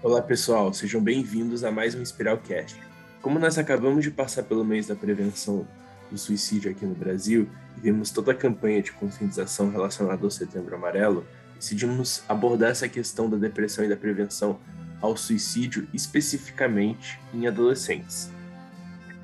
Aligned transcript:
Olá 0.00 0.22
pessoal, 0.22 0.72
sejam 0.72 1.02
bem-vindos 1.02 1.64
a 1.64 1.72
mais 1.72 1.96
um 1.96 2.00
Espiralcast. 2.00 2.80
Como 3.20 3.36
nós 3.36 3.58
acabamos 3.58 4.04
de 4.04 4.12
passar 4.12 4.44
pelo 4.44 4.64
mês 4.64 4.86
da 4.86 4.94
prevenção 4.94 5.66
do 6.08 6.16
suicídio 6.16 6.70
aqui 6.70 6.86
no 6.86 6.94
Brasil 6.94 7.50
e 7.76 7.80
vimos 7.80 8.12
toda 8.12 8.30
a 8.30 8.34
campanha 8.34 8.80
de 8.80 8.92
conscientização 8.92 9.72
relacionada 9.72 10.24
ao 10.24 10.30
Setembro 10.30 10.72
Amarelo, 10.76 11.26
decidimos 11.56 12.22
abordar 12.28 12.70
essa 12.70 12.88
questão 12.88 13.28
da 13.28 13.36
depressão 13.36 13.84
e 13.84 13.88
da 13.88 13.96
prevenção 13.96 14.60
ao 15.02 15.16
suicídio 15.16 15.88
especificamente 15.92 17.18
em 17.34 17.48
adolescentes. 17.48 18.30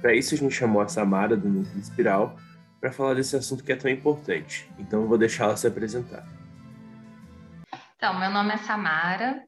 Para 0.00 0.12
isso 0.12 0.34
a 0.34 0.38
gente 0.38 0.56
chamou 0.56 0.82
a 0.82 0.88
Samara 0.88 1.36
do 1.36 1.48
Núcleo 1.48 1.78
Espiral 1.78 2.36
para 2.80 2.90
falar 2.90 3.14
desse 3.14 3.36
assunto 3.36 3.62
que 3.62 3.70
é 3.70 3.76
tão 3.76 3.88
importante. 3.88 4.68
Então 4.76 5.02
eu 5.02 5.06
vou 5.06 5.18
deixá-la 5.18 5.56
se 5.56 5.68
apresentar. 5.68 6.26
Então, 7.96 8.18
meu 8.18 8.28
nome 8.28 8.52
é 8.52 8.58
Samara, 8.58 9.44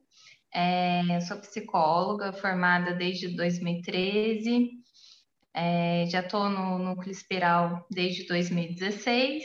é, 0.57 1.03
eu 1.15 1.21
sou 1.21 1.37
psicóloga, 1.37 2.33
formada 2.33 2.95
desde 2.95 3.29
2013. 3.29 4.71
É, 5.53 6.07
já 6.09 6.21
estou 6.21 6.49
no 6.49 6.79
Núcleo 6.79 7.11
Espiral 7.11 7.87
desde 7.91 8.27
2016. 8.27 9.45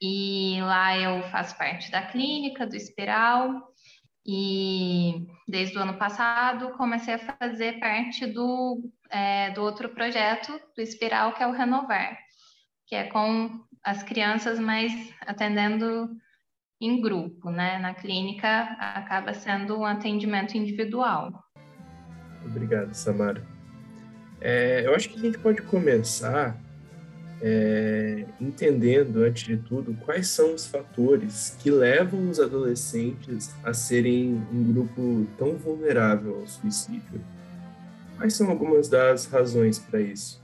E 0.00 0.58
lá 0.60 0.96
eu 0.96 1.20
faço 1.30 1.58
parte 1.58 1.90
da 1.90 2.00
clínica 2.00 2.64
do 2.64 2.76
Espiral. 2.76 3.60
E 4.24 5.26
desde 5.48 5.76
o 5.76 5.80
ano 5.80 5.98
passado 5.98 6.70
comecei 6.76 7.14
a 7.14 7.36
fazer 7.36 7.80
parte 7.80 8.24
do, 8.24 8.88
é, 9.10 9.50
do 9.50 9.62
outro 9.62 9.88
projeto 9.88 10.60
do 10.76 10.80
Espiral, 10.80 11.34
que 11.34 11.42
é 11.42 11.46
o 11.48 11.52
Renovar, 11.52 12.16
que 12.86 12.94
é 12.94 13.08
com 13.08 13.50
as 13.82 14.04
crianças, 14.04 14.60
mas 14.60 14.92
atendendo 15.26 16.08
em 16.86 17.00
grupo, 17.00 17.50
né? 17.50 17.78
Na 17.78 17.94
clínica 17.94 18.76
acaba 18.78 19.32
sendo 19.34 19.78
um 19.78 19.84
atendimento 19.84 20.56
individual. 20.56 21.44
Obrigado, 22.44 22.92
Samara. 22.94 23.42
É, 24.40 24.86
eu 24.86 24.94
acho 24.94 25.08
que 25.08 25.18
a 25.18 25.22
gente 25.22 25.38
pode 25.38 25.62
começar 25.62 26.60
é, 27.40 28.26
entendendo, 28.40 29.22
antes 29.22 29.44
de 29.44 29.56
tudo, 29.56 29.94
quais 30.04 30.28
são 30.28 30.54
os 30.54 30.66
fatores 30.66 31.56
que 31.60 31.70
levam 31.70 32.28
os 32.28 32.38
adolescentes 32.38 33.54
a 33.64 33.72
serem 33.72 34.42
um 34.52 34.72
grupo 34.72 35.26
tão 35.38 35.56
vulnerável 35.56 36.40
ao 36.40 36.46
suicídio. 36.46 37.20
Quais 38.16 38.34
são 38.34 38.50
algumas 38.50 38.88
das 38.88 39.26
razões 39.26 39.78
para 39.78 40.00
isso? 40.00 40.43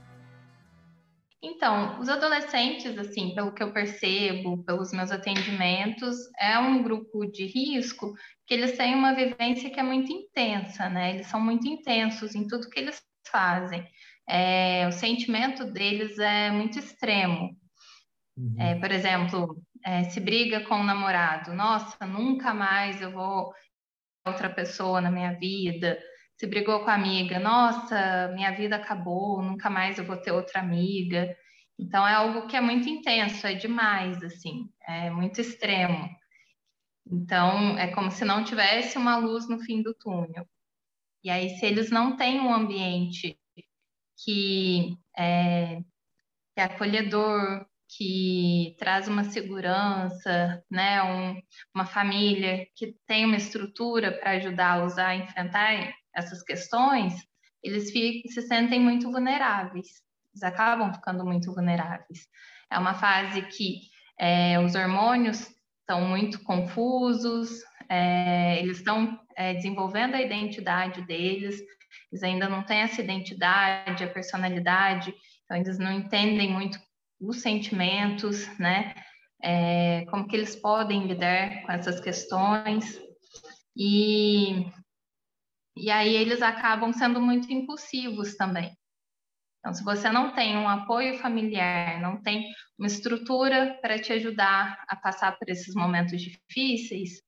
Então, 1.43 1.99
os 1.99 2.07
adolescentes, 2.07 2.95
assim, 2.99 3.33
pelo 3.33 3.51
que 3.51 3.63
eu 3.63 3.73
percebo, 3.73 4.63
pelos 4.63 4.91
meus 4.91 5.11
atendimentos, 5.11 6.15
é 6.39 6.57
um 6.59 6.83
grupo 6.83 7.25
de 7.25 7.45
risco 7.47 8.13
que 8.45 8.53
eles 8.53 8.77
têm 8.77 8.93
uma 8.93 9.15
vivência 9.15 9.69
que 9.71 9.79
é 9.79 9.83
muito 9.83 10.11
intensa, 10.11 10.87
né? 10.87 11.15
Eles 11.15 11.27
são 11.27 11.41
muito 11.41 11.67
intensos 11.67 12.35
em 12.35 12.47
tudo 12.47 12.69
que 12.69 12.79
eles 12.79 13.01
fazem. 13.27 13.83
É, 14.29 14.87
o 14.87 14.91
sentimento 14.91 15.65
deles 15.65 16.19
é 16.19 16.51
muito 16.51 16.77
extremo. 16.77 17.57
Uhum. 18.37 18.55
É, 18.59 18.75
por 18.75 18.91
exemplo, 18.91 19.63
é, 19.83 20.03
se 20.03 20.19
briga 20.19 20.61
com 20.61 20.75
o 20.75 20.83
namorado, 20.83 21.55
nossa, 21.55 22.05
nunca 22.05 22.53
mais 22.53 23.01
eu 23.01 23.11
vou 23.11 23.51
outra 24.25 24.49
pessoa 24.49 25.01
na 25.01 25.09
minha 25.09 25.33
vida 25.33 25.97
se 26.41 26.47
brigou 26.47 26.79
com 26.79 26.89
a 26.89 26.95
amiga, 26.95 27.37
nossa, 27.37 28.29
minha 28.33 28.49
vida 28.49 28.75
acabou, 28.75 29.43
nunca 29.43 29.69
mais 29.69 29.99
eu 29.99 30.03
vou 30.03 30.17
ter 30.17 30.31
outra 30.31 30.59
amiga. 30.59 31.37
Então 31.77 32.05
é 32.07 32.15
algo 32.15 32.47
que 32.47 32.57
é 32.57 32.61
muito 32.61 32.89
intenso, 32.89 33.45
é 33.45 33.53
demais, 33.53 34.23
assim, 34.23 34.67
é 34.87 35.11
muito 35.11 35.39
extremo. 35.39 36.09
Então 37.05 37.77
é 37.77 37.93
como 37.93 38.09
se 38.09 38.25
não 38.25 38.43
tivesse 38.43 38.97
uma 38.97 39.17
luz 39.17 39.47
no 39.47 39.59
fim 39.59 39.83
do 39.83 39.93
túnel. 39.93 40.47
E 41.23 41.29
aí, 41.29 41.49
se 41.59 41.65
eles 41.67 41.91
não 41.91 42.17
têm 42.17 42.39
um 42.39 42.51
ambiente 42.51 43.37
que 44.25 44.97
é, 45.15 45.75
que 46.55 46.57
é 46.57 46.63
acolhedor, 46.63 47.67
que 47.87 48.75
traz 48.79 49.07
uma 49.07 49.25
segurança, 49.25 50.63
né, 50.71 51.03
um, 51.03 51.39
uma 51.75 51.85
família 51.85 52.65
que 52.75 52.95
tem 53.05 53.25
uma 53.25 53.37
estrutura 53.37 54.11
para 54.11 54.31
ajudá-los 54.31 54.97
a 54.97 55.15
enfrentar 55.15 56.00
essas 56.15 56.43
questões, 56.43 57.13
eles 57.63 57.91
ficam, 57.91 58.31
se 58.31 58.41
sentem 58.41 58.79
muito 58.79 59.11
vulneráveis, 59.11 59.87
eles 60.33 60.43
acabam 60.43 60.93
ficando 60.93 61.25
muito 61.25 61.53
vulneráveis. 61.53 62.27
É 62.69 62.77
uma 62.79 62.93
fase 62.93 63.41
que 63.43 63.81
é, 64.19 64.59
os 64.59 64.75
hormônios 64.75 65.49
estão 65.79 66.01
muito 66.07 66.41
confusos, 66.43 67.61
é, 67.89 68.59
eles 68.59 68.77
estão 68.77 69.19
é, 69.35 69.53
desenvolvendo 69.53 70.15
a 70.15 70.21
identidade 70.21 71.01
deles, 71.01 71.59
eles 72.11 72.23
ainda 72.23 72.47
não 72.47 72.63
têm 72.63 72.79
essa 72.79 73.01
identidade, 73.01 74.03
a 74.03 74.07
personalidade, 74.07 75.13
então 75.43 75.57
eles 75.57 75.77
não 75.77 75.91
entendem 75.91 76.49
muito 76.49 76.79
os 77.19 77.41
sentimentos, 77.41 78.47
né? 78.57 78.95
É, 79.43 80.05
como 80.09 80.27
que 80.27 80.35
eles 80.35 80.55
podem 80.55 81.07
lidar 81.07 81.63
com 81.63 81.71
essas 81.71 81.99
questões. 81.99 82.99
E 83.75 84.71
e 85.75 85.89
aí 85.89 86.15
eles 86.15 86.41
acabam 86.41 86.91
sendo 86.93 87.21
muito 87.21 87.51
impulsivos 87.51 88.35
também. 88.35 88.75
Então, 89.59 89.73
se 89.73 89.83
você 89.83 90.11
não 90.11 90.33
tem 90.33 90.57
um 90.57 90.67
apoio 90.67 91.19
familiar, 91.19 92.01
não 92.01 92.21
tem 92.21 92.51
uma 92.77 92.87
estrutura 92.87 93.77
para 93.81 93.99
te 93.99 94.11
ajudar 94.11 94.83
a 94.87 94.95
passar 94.95 95.37
por 95.37 95.47
esses 95.49 95.75
momentos 95.75 96.19
difíceis, 96.19 97.21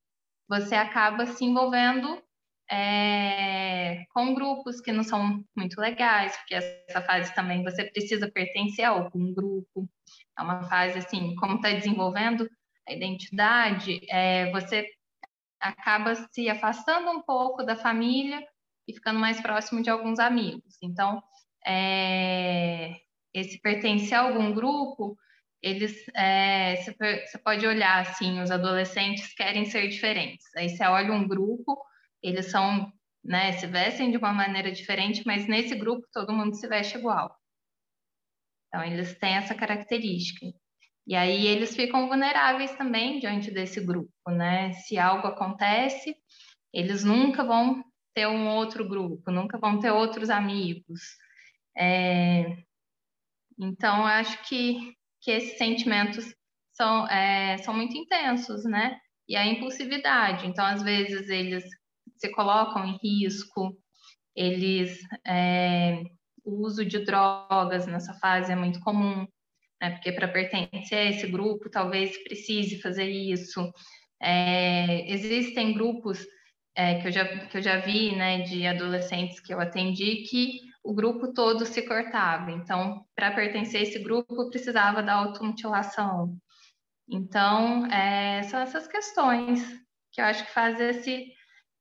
você 0.49 0.73
acaba 0.75 1.27
se 1.27 1.45
envolvendo 1.45 2.21
é, 2.69 4.03
com 4.13 4.33
grupos 4.33 4.81
que 4.81 4.91
não 4.91 5.03
são 5.03 5.43
muito 5.55 5.79
legais, 5.79 6.35
porque 6.37 6.55
essa 6.55 7.01
fase 7.01 7.33
também 7.35 7.63
você 7.63 7.85
precisa 7.85 8.31
pertencer 8.31 8.85
a 8.85 8.89
algum 8.89 9.31
grupo. 9.31 9.87
É 10.37 10.41
uma 10.41 10.63
fase 10.63 10.97
assim, 10.97 11.35
como 11.35 11.55
está 11.55 11.69
desenvolvendo 11.69 12.49
a 12.87 12.93
identidade, 12.93 14.01
é, 14.09 14.51
você 14.51 14.87
acaba 15.63 16.13
se 16.15 16.49
afastando 16.49 17.09
um 17.09 17.21
pouco 17.21 17.63
da 17.63 17.75
família 17.75 18.45
e 18.85 18.93
ficando 18.93 19.19
mais 19.19 19.39
próximo 19.41 19.81
de 19.81 19.89
alguns 19.89 20.19
amigos. 20.19 20.77
Então, 20.83 21.23
é, 21.65 22.95
esse 23.33 23.59
pertencer 23.61 24.17
a 24.17 24.21
algum 24.23 24.53
grupo, 24.53 25.17
eles, 25.61 26.05
é, 26.13 26.75
você 26.75 27.37
pode 27.37 27.65
olhar 27.65 28.01
assim, 28.01 28.41
os 28.41 28.51
adolescentes 28.51 29.33
querem 29.33 29.63
ser 29.65 29.87
diferentes. 29.87 30.45
Aí 30.57 30.67
você 30.67 30.83
olha 30.85 31.13
um 31.13 31.25
grupo, 31.25 31.81
eles 32.21 32.51
são, 32.51 32.91
né, 33.23 33.53
se 33.53 33.65
vestem 33.65 34.11
de 34.11 34.17
uma 34.17 34.33
maneira 34.33 34.69
diferente, 34.69 35.23
mas 35.25 35.47
nesse 35.47 35.75
grupo 35.75 36.05
todo 36.11 36.33
mundo 36.33 36.55
se 36.55 36.67
veste 36.67 36.97
igual. 36.97 37.33
Então, 38.67 38.83
eles 38.83 39.17
têm 39.17 39.35
essa 39.35 39.55
característica. 39.55 40.47
E 41.05 41.15
aí 41.15 41.47
eles 41.47 41.75
ficam 41.75 42.07
vulneráveis 42.07 42.71
também 42.77 43.19
diante 43.19 43.51
desse 43.51 43.81
grupo, 43.81 44.11
né? 44.27 44.71
Se 44.73 44.97
algo 44.97 45.27
acontece, 45.27 46.15
eles 46.73 47.03
nunca 47.03 47.43
vão 47.43 47.83
ter 48.13 48.27
um 48.27 48.47
outro 48.49 48.87
grupo, 48.87 49.31
nunca 49.31 49.57
vão 49.57 49.79
ter 49.79 49.91
outros 49.91 50.29
amigos. 50.29 51.01
É... 51.77 52.57
Então, 53.59 54.05
acho 54.05 54.41
que, 54.47 54.95
que 55.21 55.31
esses 55.31 55.57
sentimentos 55.57 56.33
são, 56.73 57.07
é, 57.07 57.57
são 57.59 57.73
muito 57.73 57.95
intensos, 57.97 58.63
né? 58.63 58.99
E 59.27 59.35
a 59.35 59.45
impulsividade. 59.45 60.47
Então, 60.47 60.65
às 60.65 60.81
vezes, 60.81 61.29
eles 61.29 61.63
se 62.17 62.29
colocam 62.31 62.85
em 62.85 62.97
risco, 63.01 63.77
eles. 64.35 64.99
É, 65.27 66.01
o 66.45 66.65
uso 66.65 66.83
de 66.83 66.99
drogas 66.99 67.85
nessa 67.85 68.13
fase 68.15 68.51
é 68.51 68.55
muito 68.55 68.79
comum 68.81 69.25
né? 69.83 69.91
porque 69.91 70.13
para 70.13 70.29
pertencer 70.29 70.97
a 70.97 71.09
esse 71.09 71.27
grupo 71.27 71.69
talvez 71.69 72.15
precise 72.23 72.81
fazer 72.81 73.09
isso. 73.09 73.69
É, 74.21 75.11
existem 75.11 75.73
grupos 75.73 76.25
é, 76.73 77.01
que, 77.01 77.07
eu 77.09 77.11
já, 77.11 77.25
que 77.47 77.57
eu 77.57 77.61
já 77.61 77.77
vi 77.79 78.15
né, 78.15 78.41
de 78.41 78.65
adolescentes 78.65 79.41
que 79.41 79.53
eu 79.53 79.59
atendi 79.59 80.23
que 80.29 80.61
o 80.81 80.93
grupo 80.93 81.33
todo 81.33 81.65
se 81.65 81.81
cortava. 81.81 82.51
Então, 82.51 83.05
para 83.13 83.31
pertencer 83.31 83.81
a 83.81 83.83
esse 83.83 83.99
grupo, 83.99 84.49
precisava 84.49 85.03
da 85.03 85.13
automutilação. 85.15 86.37
Então, 87.09 87.85
é, 87.87 88.43
são 88.43 88.61
essas 88.61 88.87
questões 88.87 89.61
que 90.11 90.21
eu 90.21 90.25
acho 90.25 90.45
que 90.45 90.51
fazem 90.51 90.89
esse, 90.89 91.33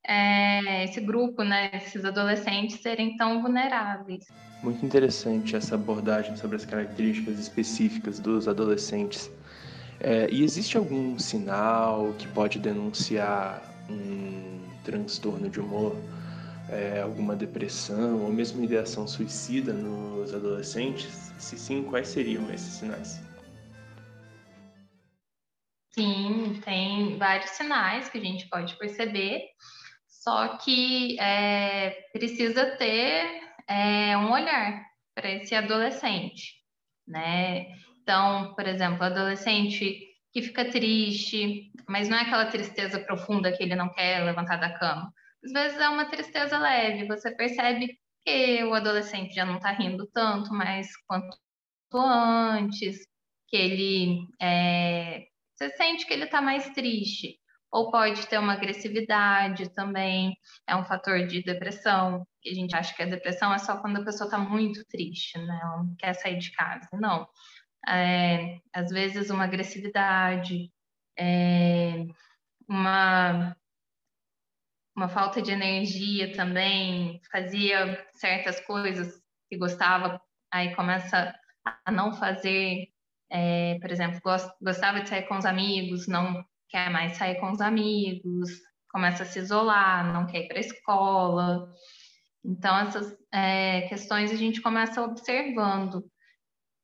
é, 0.05 0.85
esse 0.85 1.01
grupo, 1.01 1.45
né, 1.45 1.71
esses 1.75 2.05
adolescentes 2.05 2.81
serem 2.81 3.17
tão 3.17 3.41
vulneráveis. 3.41 4.25
Muito 4.63 4.87
interessante 4.87 5.57
essa 5.57 5.75
abordagem 5.75 6.37
sobre 6.37 6.55
as 6.55 6.65
características 6.65 7.37
específicas 7.37 8.21
dos 8.21 8.47
adolescentes. 8.47 9.29
É, 9.99 10.29
e 10.31 10.45
existe 10.45 10.77
algum 10.77 11.19
sinal 11.19 12.15
que 12.17 12.29
pode 12.29 12.61
denunciar 12.61 13.61
um 13.91 14.61
transtorno 14.85 15.51
de 15.51 15.59
humor, 15.59 15.97
é, 16.69 17.01
alguma 17.03 17.35
depressão 17.35 18.23
ou 18.23 18.33
mesmo 18.33 18.63
ideação 18.63 19.07
suicida 19.07 19.73
nos 19.73 20.33
adolescentes? 20.33 21.33
Se 21.39 21.59
sim, 21.59 21.83
quais 21.83 22.07
seriam 22.07 22.49
esses 22.53 22.75
sinais? 22.75 23.21
Sim, 25.91 26.61
tem 26.65 27.19
vários 27.19 27.51
sinais 27.51 28.09
que 28.09 28.19
a 28.19 28.21
gente 28.21 28.49
pode 28.49 28.77
perceber. 28.79 29.43
Só 30.09 30.57
que 30.59 31.19
é, 31.19 31.91
precisa 32.13 32.77
ter 32.77 33.52
é, 33.73 34.17
um 34.17 34.31
olhar 34.31 34.85
para 35.15 35.31
esse 35.31 35.55
adolescente, 35.55 36.55
né? 37.07 37.67
Então, 38.03 38.55
por 38.55 38.67
exemplo, 38.67 39.03
adolescente 39.03 39.99
que 40.33 40.43
fica 40.43 40.71
triste, 40.71 41.71
mas 41.89 42.09
não 42.09 42.19
é 42.19 42.23
aquela 42.23 42.47
tristeza 42.47 42.99
profunda 43.01 43.53
que 43.53 43.63
ele 43.63 43.75
não 43.75 43.93
quer 43.93 44.25
levantar 44.25 44.57
da 44.57 44.79
cama. 44.79 45.13
Às 45.45 45.53
vezes 45.53 45.79
é 45.79 45.89
uma 45.89 46.07
tristeza 46.07 46.59
leve, 46.59 47.07
você 47.07 47.35
percebe 47.35 47.99
que 48.25 48.63
o 48.65 48.75
adolescente 48.75 49.35
já 49.35 49.45
não 49.45 49.57
está 49.57 49.73
rindo 49.73 50.07
tanto 50.13 50.53
mais 50.53 50.89
quanto 51.07 51.37
antes, 51.95 53.07
que 53.49 53.57
ele 53.57 54.27
é, 54.41 55.27
você 55.57 55.71
sente 55.71 56.07
que 56.07 56.13
ele 56.13 56.25
está 56.25 56.41
mais 56.41 56.71
triste, 56.71 57.39
ou 57.73 57.91
pode 57.91 58.27
ter 58.27 58.39
uma 58.39 58.53
agressividade 58.53 59.71
também, 59.71 60.37
é 60.69 60.77
um 60.77 60.85
fator 60.85 61.27
de 61.27 61.43
depressão, 61.43 62.27
que 62.43 62.51
a 62.51 62.55
gente 62.55 62.77
acha 62.77 62.95
que 62.95 63.03
a 63.03 63.07
depressão 63.07 63.53
é 63.53 63.59
só 63.59 63.79
quando 63.79 63.97
a 63.97 64.05
pessoa 64.05 64.27
está 64.27 64.39
muito 64.39 64.85
triste, 64.85 65.39
né? 65.39 65.59
Ela 65.63 65.83
não 65.83 65.97
quer 65.97 66.13
sair 66.15 66.39
de 66.39 66.53
casa. 66.53 66.89
Não. 66.93 67.27
É, 67.89 68.59
às 68.75 68.91
vezes 68.91 69.31
uma 69.31 69.45
agressividade, 69.45 70.71
é, 71.19 72.05
uma, 72.69 73.57
uma 74.95 75.09
falta 75.09 75.41
de 75.41 75.51
energia 75.51 76.35
também, 76.35 77.21
fazia 77.31 78.07
certas 78.13 78.61
coisas 78.61 79.19
que 79.49 79.57
gostava, 79.57 80.21
aí 80.53 80.75
começa 80.75 81.35
a 81.87 81.91
não 81.91 82.13
fazer, 82.13 82.89
é, 83.31 83.79
por 83.81 83.91
exemplo, 83.91 84.21
gostava 84.61 85.01
de 85.01 85.09
sair 85.09 85.27
com 85.27 85.39
os 85.39 85.47
amigos, 85.47 86.07
não 86.07 86.45
quer 86.73 86.91
mais 86.91 87.19
sair 87.19 87.39
com 87.39 87.53
os 87.53 87.61
amigos, 87.61 88.51
começa 88.91 89.23
a 89.23 89.27
se 89.27 89.39
isolar, 89.39 90.13
não 90.13 90.27
quer 90.27 90.45
ir 90.45 90.49
para 90.49 90.57
a 90.57 90.61
escola. 90.61 91.73
Então, 92.43 92.77
essas 92.79 93.15
é, 93.33 93.83
questões 93.83 94.33
a 94.33 94.37
gente 94.37 94.61
começa 94.61 95.03
observando. 95.03 96.03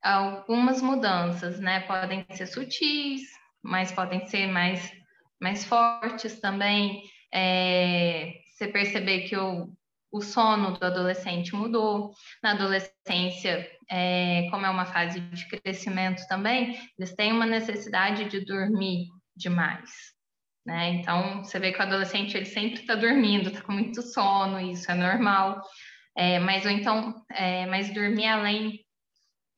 Algumas 0.00 0.80
mudanças, 0.80 1.58
né? 1.58 1.80
Podem 1.80 2.24
ser 2.30 2.46
sutis, 2.46 3.22
mas 3.62 3.90
podem 3.90 4.26
ser 4.26 4.46
mais, 4.46 4.92
mais 5.40 5.64
fortes 5.64 6.38
também. 6.38 7.02
É, 7.34 8.34
você 8.52 8.68
perceber 8.68 9.22
que 9.22 9.36
o, 9.36 9.72
o 10.12 10.20
sono 10.20 10.78
do 10.78 10.84
adolescente 10.84 11.54
mudou. 11.54 12.12
Na 12.42 12.52
adolescência, 12.52 13.68
é, 13.90 14.48
como 14.50 14.66
é 14.66 14.70
uma 14.70 14.86
fase 14.86 15.18
de 15.18 15.48
crescimento 15.48 16.26
também, 16.28 16.78
eles 16.98 17.14
têm 17.16 17.32
uma 17.32 17.46
necessidade 17.46 18.26
de 18.26 18.44
dormir 18.44 19.08
demais. 19.38 19.90
Né? 20.66 20.90
Então, 20.90 21.42
você 21.42 21.58
vê 21.58 21.72
que 21.72 21.78
o 21.78 21.82
adolescente 21.82 22.36
ele 22.36 22.44
sempre 22.44 22.80
está 22.80 22.94
dormindo, 22.94 23.48
está 23.48 23.62
com 23.62 23.72
muito 23.72 24.02
sono, 24.02 24.60
isso 24.60 24.90
é 24.90 24.94
normal. 24.94 25.62
É, 26.16 26.38
mas 26.38 26.64
ou 26.66 26.70
então, 26.70 27.24
é, 27.30 27.64
mas 27.66 27.92
dormir 27.94 28.26
além 28.26 28.84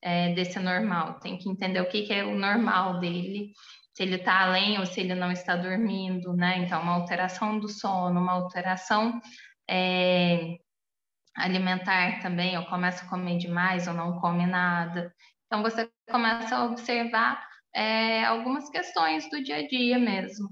é, 0.01 0.33
desse 0.33 0.59
normal, 0.59 1.19
tem 1.19 1.37
que 1.37 1.49
entender 1.49 1.81
o 1.81 1.89
que, 1.89 2.03
que 2.03 2.13
é 2.13 2.23
o 2.23 2.37
normal 2.37 2.99
dele, 2.99 3.51
se 3.93 4.03
ele 4.03 4.15
está 4.15 4.41
além 4.41 4.79
ou 4.79 4.85
se 4.85 5.01
ele 5.01 5.15
não 5.15 5.31
está 5.31 5.55
dormindo, 5.55 6.33
né? 6.33 6.59
Então, 6.59 6.81
uma 6.81 6.93
alteração 6.93 7.59
do 7.59 7.67
sono, 7.67 8.19
uma 8.19 8.33
alteração 8.33 9.19
é, 9.69 10.57
alimentar 11.35 12.21
também, 12.21 12.57
ou 12.57 12.65
começa 12.65 13.05
a 13.05 13.09
comer 13.09 13.37
demais 13.37 13.87
ou 13.87 13.93
não 13.93 14.19
come 14.19 14.45
nada. 14.45 15.13
Então, 15.45 15.61
você 15.61 15.89
começa 16.09 16.55
a 16.55 16.65
observar 16.65 17.50
é, 17.73 18.23
algumas 18.23 18.69
questões 18.69 19.29
do 19.29 19.43
dia 19.43 19.57
a 19.57 19.67
dia 19.67 19.97
mesmo. 19.97 20.49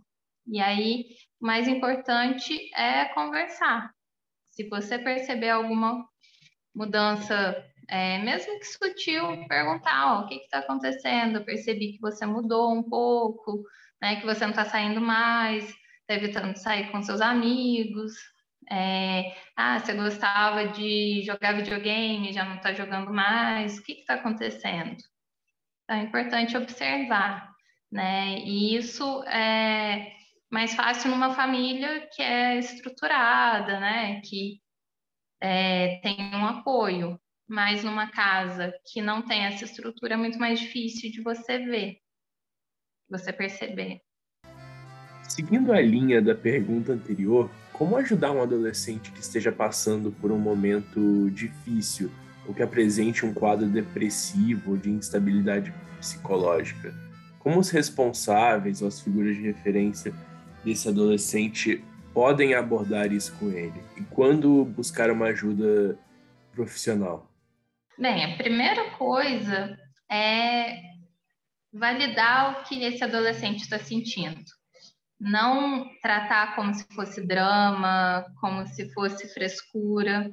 E 0.47 0.59
aí, 0.59 1.05
o 1.39 1.45
mais 1.45 1.67
importante 1.67 2.57
é 2.75 3.05
conversar. 3.13 3.91
Se 4.51 4.67
você 4.67 4.97
perceber 4.97 5.49
alguma 5.49 6.05
mudança, 6.75 7.63
é, 7.89 8.19
mesmo 8.19 8.59
que 8.59 8.65
sutil, 8.65 9.47
perguntar 9.47 10.13
ó, 10.13 10.21
o 10.21 10.27
que 10.27 10.35
está 10.35 10.59
acontecendo. 10.59 11.37
Eu 11.37 11.45
percebi 11.45 11.93
que 11.93 12.01
você 12.01 12.25
mudou 12.25 12.73
um 12.73 12.83
pouco, 12.83 13.63
né, 14.01 14.17
que 14.17 14.25
você 14.25 14.41
não 14.41 14.51
está 14.51 14.65
saindo 14.65 15.01
mais, 15.01 15.65
está 15.65 16.15
evitando 16.15 16.55
sair 16.55 16.91
com 16.91 17.01
seus 17.01 17.21
amigos. 17.21 18.13
É, 18.71 19.35
ah, 19.55 19.79
você 19.79 19.93
gostava 19.93 20.67
de 20.67 21.23
jogar 21.23 21.53
videogame, 21.53 22.33
já 22.33 22.45
não 22.45 22.57
está 22.57 22.73
jogando 22.73 23.11
mais, 23.11 23.77
o 23.77 23.83
que 23.83 23.93
está 23.93 24.15
acontecendo? 24.15 24.97
Então, 25.89 25.97
é 25.97 26.03
importante 26.03 26.55
observar, 26.55 27.51
né? 27.91 28.37
E 28.45 28.75
isso 28.75 29.23
é 29.23 30.11
mais 30.47 30.75
fácil 30.75 31.09
numa 31.09 31.33
família 31.33 32.07
que 32.13 32.21
é 32.21 32.59
estruturada, 32.59 33.79
né? 33.79 34.21
Que 34.23 34.61
é, 35.41 35.99
tem 36.03 36.35
um 36.35 36.45
apoio. 36.45 37.19
Mas 37.47 37.83
numa 37.83 38.11
casa 38.11 38.71
que 38.85 39.01
não 39.01 39.23
tem 39.23 39.45
essa 39.45 39.65
estrutura 39.65 40.13
é 40.13 40.17
muito 40.17 40.37
mais 40.37 40.59
difícil 40.59 41.11
de 41.11 41.23
você 41.23 41.57
ver, 41.57 41.97
você 43.09 43.33
perceber. 43.33 44.01
Seguindo 45.27 45.73
a 45.73 45.81
linha 45.81 46.21
da 46.21 46.35
pergunta 46.35 46.91
anterior, 46.91 47.49
como 47.73 47.97
ajudar 47.97 48.31
um 48.31 48.43
adolescente 48.43 49.11
que 49.11 49.21
esteja 49.21 49.51
passando 49.51 50.11
por 50.11 50.31
um 50.31 50.37
momento 50.37 51.31
difícil 51.31 52.11
ou 52.47 52.53
que 52.53 52.63
apresente 52.63 53.25
um 53.25 53.33
quadro 53.33 53.67
depressivo 53.67 54.71
ou 54.71 54.77
de 54.77 54.89
instabilidade 54.89 55.73
psicológica. 55.99 56.93
Como 57.39 57.59
os 57.59 57.69
responsáveis 57.69 58.81
ou 58.81 58.87
as 58.87 58.99
figuras 58.99 59.35
de 59.35 59.43
referência 59.43 60.13
desse 60.63 60.87
adolescente 60.89 61.83
podem 62.13 62.53
abordar 62.53 63.11
isso 63.11 63.33
com 63.37 63.49
ele? 63.49 63.81
E 63.97 64.01
quando 64.01 64.65
buscar 64.65 65.09
uma 65.11 65.27
ajuda 65.27 65.97
profissional? 66.51 67.29
Bem, 67.97 68.33
a 68.33 68.37
primeira 68.37 68.91
coisa 68.91 69.77
é 70.09 70.77
validar 71.71 72.51
o 72.51 72.63
que 72.63 72.83
esse 72.83 73.03
adolescente 73.03 73.61
está 73.61 73.77
sentindo. 73.77 74.41
Não 75.19 75.85
tratar 76.01 76.55
como 76.55 76.73
se 76.73 76.85
fosse 76.95 77.25
drama, 77.25 78.25
como 78.39 78.65
se 78.67 78.91
fosse 78.93 79.27
frescura 79.33 80.31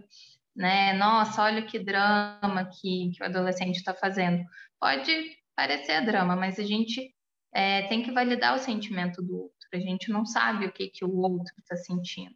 né? 0.57 0.95
Nossa, 0.95 1.43
olha 1.43 1.63
que 1.63 1.79
drama 1.79 2.65
que, 2.65 3.11
que 3.11 3.23
o 3.23 3.27
adolescente 3.27 3.77
está 3.77 3.95
fazendo. 3.95 4.43
Pode 4.81 5.13
parecer 5.55 6.05
drama, 6.05 6.35
mas 6.35 6.59
a 6.59 6.65
gente 6.65 7.15
é, 7.55 7.83
tem 7.89 8.03
que 8.03 8.11
validar 8.11 8.57
o 8.57 8.59
sentimento 8.59 9.23
do 9.23 9.43
outro. 9.43 9.57
A 9.73 9.79
gente 9.79 10.11
não 10.11 10.25
sabe 10.25 10.67
o 10.67 10.73
que, 10.73 10.89
que 10.89 11.05
o 11.05 11.15
outro 11.15 11.53
está 11.59 11.77
sentindo. 11.77 12.35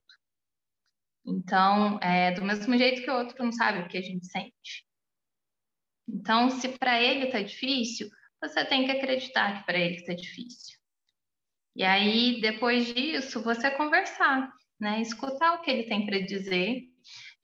Então, 1.26 1.98
é, 2.00 2.32
do 2.32 2.44
mesmo 2.44 2.76
jeito 2.76 3.02
que 3.02 3.10
o 3.10 3.16
outro 3.16 3.42
não 3.42 3.52
sabe 3.52 3.80
o 3.80 3.88
que 3.88 3.96
a 3.96 4.02
gente 4.02 4.26
sente. 4.26 4.86
Então, 6.08 6.50
se 6.50 6.68
para 6.68 7.00
ele 7.00 7.26
está 7.26 7.40
difícil, 7.40 8.10
você 8.40 8.64
tem 8.64 8.84
que 8.84 8.90
acreditar 8.90 9.58
que 9.58 9.66
para 9.66 9.78
ele 9.78 9.96
está 9.96 10.12
difícil. 10.12 10.78
E 11.76 11.84
aí, 11.84 12.40
depois 12.40 12.92
disso, 12.92 13.42
você 13.42 13.70
conversar, 13.70 14.52
né? 14.78 15.00
Escutar 15.00 15.54
o 15.54 15.62
que 15.62 15.70
ele 15.70 15.84
tem 15.84 16.04
para 16.04 16.18
dizer 16.18 16.89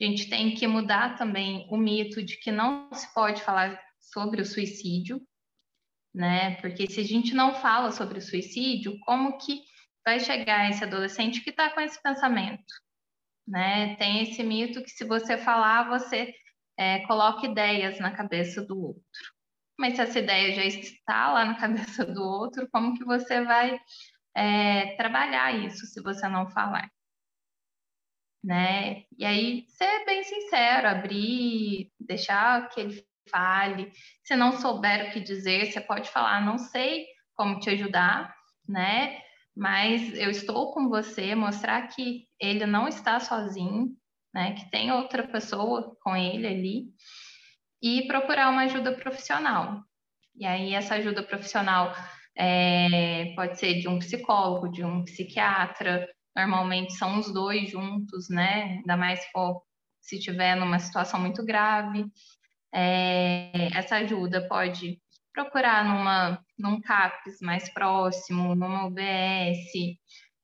a 0.00 0.04
gente 0.04 0.28
tem 0.28 0.54
que 0.54 0.66
mudar 0.66 1.16
também 1.16 1.66
o 1.70 1.76
mito 1.76 2.22
de 2.22 2.36
que 2.38 2.52
não 2.52 2.92
se 2.92 3.12
pode 3.14 3.42
falar 3.42 3.80
sobre 4.00 4.42
o 4.42 4.46
suicídio, 4.46 5.20
né? 6.14 6.56
Porque 6.56 6.86
se 6.90 7.00
a 7.00 7.04
gente 7.04 7.34
não 7.34 7.54
fala 7.54 7.90
sobre 7.92 8.18
o 8.18 8.22
suicídio, 8.22 8.98
como 9.00 9.38
que 9.38 9.62
vai 10.04 10.20
chegar 10.20 10.70
esse 10.70 10.84
adolescente 10.84 11.40
que 11.40 11.50
está 11.50 11.70
com 11.70 11.80
esse 11.80 12.00
pensamento, 12.02 12.72
né? 13.46 13.96
Tem 13.96 14.22
esse 14.22 14.42
mito 14.42 14.82
que 14.82 14.90
se 14.90 15.04
você 15.04 15.38
falar, 15.38 15.88
você 15.88 16.34
é, 16.76 17.06
coloca 17.06 17.46
ideias 17.46 17.98
na 17.98 18.10
cabeça 18.10 18.62
do 18.62 18.78
outro. 18.78 19.02
Mas 19.78 19.94
se 19.94 20.02
essa 20.02 20.18
ideia 20.18 20.54
já 20.54 20.64
está 20.64 21.32
lá 21.32 21.44
na 21.44 21.54
cabeça 21.58 22.04
do 22.04 22.22
outro, 22.22 22.68
como 22.70 22.96
que 22.96 23.04
você 23.04 23.42
vai 23.42 23.78
é, 24.34 24.96
trabalhar 24.96 25.52
isso 25.52 25.86
se 25.86 26.02
você 26.02 26.28
não 26.28 26.50
falar? 26.50 26.90
Né? 28.46 29.02
E 29.18 29.24
aí 29.24 29.64
ser 29.66 30.04
bem 30.04 30.22
sincero, 30.22 30.86
abrir, 30.86 31.90
deixar 31.98 32.68
que 32.68 32.80
ele 32.80 33.04
fale. 33.28 33.90
Se 34.22 34.36
não 34.36 34.52
souber 34.52 35.08
o 35.08 35.12
que 35.12 35.18
dizer, 35.18 35.66
você 35.66 35.80
pode 35.80 36.08
falar, 36.08 36.44
não 36.44 36.56
sei 36.56 37.06
como 37.34 37.58
te 37.58 37.70
ajudar, 37.70 38.32
né? 38.68 39.20
Mas 39.54 40.16
eu 40.16 40.30
estou 40.30 40.72
com 40.72 40.88
você, 40.88 41.34
mostrar 41.34 41.88
que 41.88 42.28
ele 42.40 42.66
não 42.66 42.86
está 42.86 43.18
sozinho, 43.18 43.88
né? 44.32 44.52
Que 44.54 44.70
tem 44.70 44.92
outra 44.92 45.26
pessoa 45.26 45.96
com 46.00 46.16
ele 46.16 46.46
ali 46.46 46.84
e 47.82 48.06
procurar 48.06 48.50
uma 48.50 48.62
ajuda 48.62 48.92
profissional. 48.92 49.82
E 50.36 50.46
aí 50.46 50.72
essa 50.72 50.94
ajuda 50.94 51.20
profissional 51.20 51.92
é, 52.38 53.32
pode 53.34 53.58
ser 53.58 53.80
de 53.80 53.88
um 53.88 53.98
psicólogo, 53.98 54.70
de 54.70 54.84
um 54.84 55.02
psiquiatra, 55.04 56.06
normalmente 56.36 56.92
são 56.92 57.18
os 57.18 57.32
dois 57.32 57.70
juntos, 57.70 58.28
né? 58.28 58.78
Ainda 58.78 58.96
mais 58.96 59.24
for, 59.32 59.62
se 60.00 60.18
tiver 60.20 60.54
numa 60.54 60.78
situação 60.78 61.18
muito 61.18 61.44
grave. 61.44 62.06
É, 62.74 63.68
essa 63.74 63.96
ajuda 63.96 64.46
pode 64.46 65.00
procurar 65.32 65.84
numa, 65.84 66.42
num 66.58 66.80
CAPS 66.80 67.40
mais 67.42 67.68
próximo, 67.68 68.54
numa 68.54 68.86
UBS, 68.86 69.98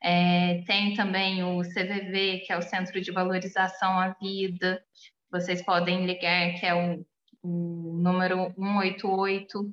É, 0.05 0.63
tem 0.67 0.95
também 0.95 1.45
o 1.45 1.63
CVV, 1.63 2.41
que 2.45 2.53
é 2.53 2.59
o 2.59 2.63
Centro 2.63 3.01
de 3.01 3.13
Valorização 3.13 3.99
à 4.01 4.09
Vida. 4.21 4.83
Vocês 5.31 5.63
podem 5.65 6.05
ligar, 6.07 6.55
que 6.59 6.67
é 6.67 6.75
o, 6.75 7.07
o 7.43 7.99
número 8.03 8.53
188 8.57 9.73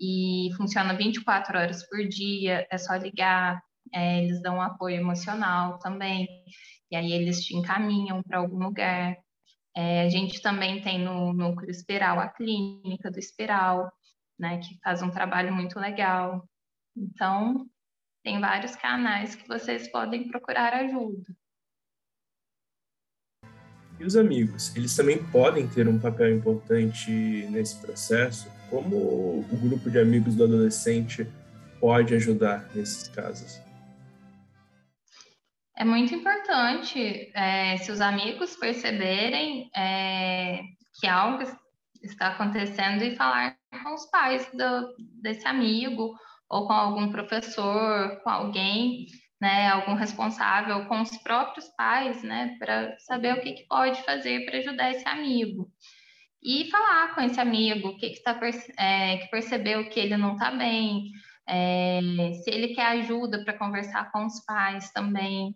e 0.00 0.50
funciona 0.56 0.94
24 0.94 1.58
horas 1.58 1.86
por 1.88 2.06
dia. 2.08 2.66
É 2.70 2.78
só 2.78 2.96
ligar. 2.96 3.62
É, 3.92 4.22
eles 4.22 4.40
dão 4.42 4.60
apoio 4.60 4.96
emocional 4.96 5.78
também. 5.78 6.26
E 6.90 6.96
aí 6.96 7.12
eles 7.12 7.44
te 7.44 7.56
encaminham 7.56 8.22
para 8.22 8.38
algum 8.38 8.58
lugar. 8.58 9.16
É, 9.76 10.02
a 10.02 10.08
gente 10.08 10.40
também 10.40 10.80
tem 10.80 10.98
no 10.98 11.32
Núcleo 11.32 11.70
Espiral 11.70 12.20
a 12.20 12.28
clínica 12.28 13.10
do 13.10 13.18
Espiral, 13.18 13.90
né, 14.38 14.58
que 14.58 14.78
faz 14.82 15.02
um 15.02 15.10
trabalho 15.10 15.52
muito 15.52 15.78
legal. 15.80 16.48
Então, 16.96 17.66
tem 18.22 18.40
vários 18.40 18.76
canais 18.76 19.34
que 19.34 19.46
vocês 19.48 19.90
podem 19.90 20.28
procurar 20.28 20.72
ajuda. 20.74 21.36
E 23.98 24.04
os 24.04 24.16
amigos, 24.16 24.74
eles 24.74 24.94
também 24.96 25.22
podem 25.24 25.68
ter 25.68 25.86
um 25.88 25.98
papel 25.98 26.36
importante 26.36 27.10
nesse 27.50 27.76
processo? 27.80 28.50
Como 28.68 28.96
o 28.96 29.58
grupo 29.60 29.90
de 29.90 29.98
amigos 29.98 30.34
do 30.34 30.44
adolescente 30.44 31.26
pode 31.80 32.14
ajudar 32.14 32.68
nesses 32.74 33.08
casos? 33.08 33.60
É 35.76 35.84
muito 35.84 36.14
importante 36.14 37.32
é, 37.34 37.76
se 37.78 37.90
os 37.90 38.00
amigos 38.00 38.56
perceberem 38.56 39.70
é, 39.74 40.60
que 41.00 41.06
algo 41.06 41.42
está 42.00 42.28
acontecendo 42.28 43.02
e 43.02 43.16
falar 43.16 43.56
com 43.82 43.94
os 43.94 44.06
pais 44.06 44.48
do, 44.52 44.94
desse 45.20 45.46
amigo 45.48 46.14
ou 46.48 46.66
com 46.66 46.72
algum 46.72 47.10
professor, 47.10 48.20
com 48.22 48.30
alguém, 48.30 49.06
né, 49.40 49.68
algum 49.68 49.94
responsável, 49.94 50.86
com 50.86 51.00
os 51.00 51.16
próprios 51.18 51.66
pais, 51.76 52.22
né, 52.22 52.56
para 52.58 52.96
saber 53.00 53.34
o 53.34 53.40
que, 53.40 53.54
que 53.54 53.66
pode 53.66 54.00
fazer 54.04 54.44
para 54.44 54.58
ajudar 54.58 54.90
esse 54.92 55.08
amigo. 55.08 55.68
E 56.40 56.70
falar 56.70 57.14
com 57.14 57.22
esse 57.22 57.40
amigo 57.40 57.96
que, 57.96 58.10
que, 58.10 58.22
tá, 58.22 58.38
é, 58.78 59.16
que 59.16 59.28
percebeu 59.28 59.88
que 59.88 59.98
ele 59.98 60.16
não 60.16 60.34
está 60.34 60.50
bem, 60.50 61.10
é, 61.48 62.00
se 62.42 62.50
ele 62.50 62.74
quer 62.74 62.86
ajuda 62.86 63.44
para 63.44 63.58
conversar 63.58 64.10
com 64.12 64.26
os 64.26 64.44
pais 64.44 64.90
também. 64.92 65.54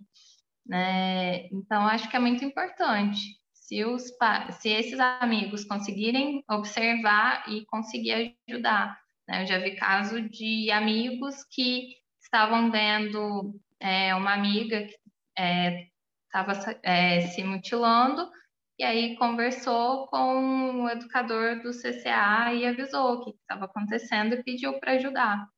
Né? 0.69 1.47
Então, 1.47 1.87
acho 1.87 2.09
que 2.11 2.17
é 2.17 2.21
muito 2.21 2.45
importante. 2.45 3.39
Se, 3.55 3.85
os, 3.85 4.05
se 4.61 4.69
esses 4.69 4.99
amigos 5.01 5.65
conseguirem 5.65 6.45
observar 6.49 7.45
e 7.49 7.65
conseguir 7.67 8.37
ajudar. 8.49 8.99
Né? 9.27 9.43
Eu 9.43 9.47
já 9.47 9.59
vi 9.59 9.77
caso 9.77 10.21
de 10.29 10.71
amigos 10.71 11.45
que 11.51 11.95
estavam 12.23 12.71
vendo 12.71 13.59
é, 13.81 14.15
uma 14.15 14.35
amiga 14.35 14.85
que 14.85 14.99
estava 16.27 16.53
é, 16.83 17.17
é, 17.17 17.21
se 17.29 17.43
mutilando 17.43 18.29
e 18.79 18.85
aí 18.85 19.17
conversou 19.17 20.07
com 20.07 20.85
o 20.85 20.89
educador 20.89 21.61
do 21.63 21.71
CCA 21.71 22.53
e 22.55 22.65
avisou 22.65 23.15
o 23.15 23.25
que 23.25 23.31
estava 23.31 23.65
acontecendo 23.65 24.35
e 24.35 24.43
pediu 24.43 24.79
para 24.79 24.93
ajudar. 24.93 25.49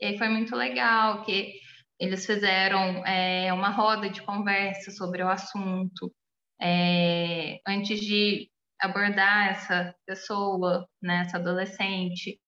E 0.00 0.06
aí 0.06 0.18
foi 0.18 0.28
muito 0.28 0.54
legal 0.54 1.24
que 1.24 1.54
eles 2.02 2.26
fizeram 2.26 3.06
é, 3.06 3.52
uma 3.52 3.70
roda 3.70 4.10
de 4.10 4.20
conversa 4.22 4.90
sobre 4.90 5.22
o 5.22 5.28
assunto 5.28 6.12
é, 6.60 7.60
antes 7.64 8.00
de 8.00 8.50
abordar 8.80 9.50
essa 9.50 9.94
pessoa, 10.04 10.84
né, 11.00 11.22
essa 11.24 11.36
adolescente, 11.36 12.40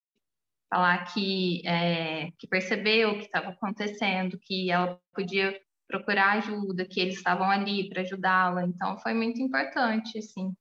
falar 0.69 1.05
que, 1.05 1.65
é, 1.65 2.31
que 2.37 2.47
percebeu 2.49 3.11
o 3.11 3.17
que 3.17 3.25
estava 3.25 3.51
acontecendo, 3.51 4.37
que 4.41 4.69
ela 4.69 4.99
podia 5.13 5.57
procurar 5.87 6.33
ajuda, 6.33 6.85
que 6.85 6.99
eles 6.99 7.15
estavam 7.15 7.49
ali 7.49 7.87
para 7.87 8.01
ajudá-la. 8.01 8.65
Então 8.65 8.97
foi 8.99 9.13
muito 9.13 9.41
importante, 9.41 10.17
assim. 10.17 10.53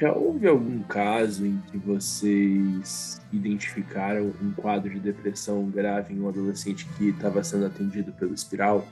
Já 0.00 0.12
houve 0.12 0.46
algum 0.46 0.80
caso 0.84 1.44
em 1.44 1.60
que 1.62 1.76
vocês 1.76 3.20
identificaram 3.32 4.32
um 4.40 4.52
quadro 4.52 4.88
de 4.88 5.00
depressão 5.00 5.68
grave 5.68 6.14
em 6.14 6.20
um 6.20 6.28
adolescente 6.28 6.86
que 6.96 7.08
estava 7.08 7.42
sendo 7.42 7.66
atendido 7.66 8.12
pelo 8.12 8.32
espiral? 8.32 8.86